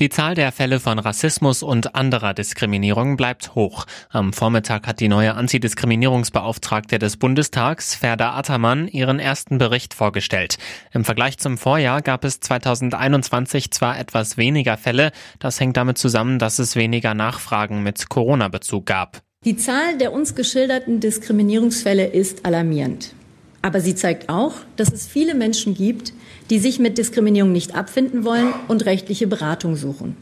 [0.00, 3.84] Die Zahl der Fälle von Rassismus und anderer Diskriminierung bleibt hoch.
[4.08, 10.56] Am Vormittag hat die neue Antidiskriminierungsbeauftragte des Bundestags, Ferda Attermann, ihren ersten Bericht vorgestellt.
[10.90, 16.38] Im Vergleich zum Vorjahr gab es 2021 zwar etwas weniger Fälle, das hängt damit zusammen,
[16.38, 19.20] dass es weniger Nachfragen mit Corona-Bezug gab.
[19.44, 23.14] Die Zahl der uns geschilderten Diskriminierungsfälle ist alarmierend.
[23.62, 26.12] Aber sie zeigt auch, dass es viele Menschen gibt,
[26.48, 30.16] die sich mit Diskriminierung nicht abfinden wollen und rechtliche Beratung suchen.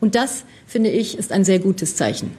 [0.00, 2.36] Und das, finde ich, ist ein sehr gutes Zeichen.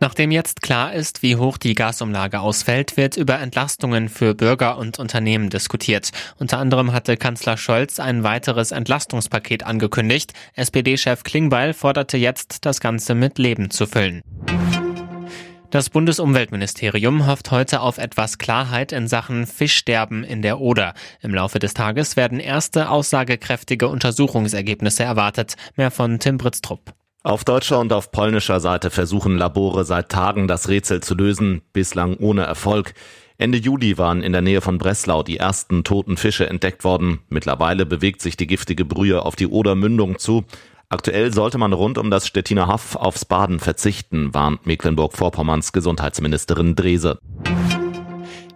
[0.00, 4.98] Nachdem jetzt klar ist, wie hoch die Gasumlage ausfällt, wird über Entlastungen für Bürger und
[4.98, 6.10] Unternehmen diskutiert.
[6.38, 10.34] Unter anderem hatte Kanzler Scholz ein weiteres Entlastungspaket angekündigt.
[10.56, 14.20] SPD-Chef Klingbeil forderte jetzt, das Ganze mit Leben zu füllen.
[15.74, 20.94] Das Bundesumweltministerium hofft heute auf etwas Klarheit in Sachen Fischsterben in der Oder.
[21.20, 25.56] Im Laufe des Tages werden erste aussagekräftige Untersuchungsergebnisse erwartet.
[25.74, 26.94] Mehr von Tim Britztrupp.
[27.24, 32.18] Auf deutscher und auf polnischer Seite versuchen Labore seit Tagen das Rätsel zu lösen, bislang
[32.18, 32.94] ohne Erfolg.
[33.36, 37.18] Ende Juli waren in der Nähe von Breslau die ersten toten Fische entdeckt worden.
[37.30, 40.44] Mittlerweile bewegt sich die giftige Brühe auf die Odermündung zu.
[40.88, 47.18] Aktuell sollte man rund um das Stettiner Haff aufs Baden verzichten, warnt Mecklenburg-Vorpommerns Gesundheitsministerin Drese.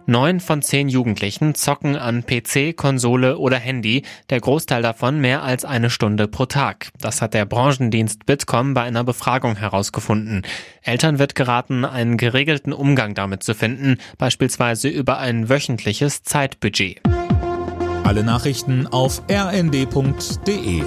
[0.09, 5.65] Neun von zehn Jugendlichen zocken an PC, Konsole oder Handy, der Großteil davon mehr als
[5.65, 6.89] eine Stunde pro Tag.
[6.99, 10.41] Das hat der Branchendienst Bitkom bei einer Befragung herausgefunden.
[10.81, 17.01] Eltern wird geraten, einen geregelten Umgang damit zu finden, beispielsweise über ein wöchentliches Zeitbudget.
[18.03, 20.81] Alle Nachrichten auf rnd.de